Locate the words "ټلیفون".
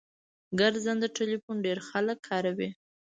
1.17-1.55